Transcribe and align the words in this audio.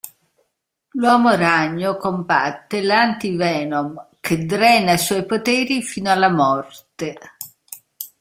L'Uomo 0.93 1.35
Ragno 1.35 1.95
combatte 1.97 2.81
l'Anti-Venom, 2.81 4.07
che 4.19 4.47
drena 4.47 4.93
i 4.93 4.97
suoi 4.97 5.27
poteri 5.27 5.83
fino 5.83 6.09
alla 6.09 6.29
morte. 6.31 7.15